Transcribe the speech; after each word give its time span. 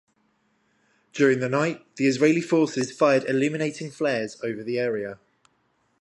During 1.13 1.41
the 1.41 1.47
night, 1.47 1.85
the 1.97 2.07
Israeli 2.07 2.41
forces 2.41 2.91
fired 2.91 3.23
illuminating 3.29 3.91
flares 3.91 4.35
over 4.43 4.63
the 4.63 4.79
area. 4.79 5.19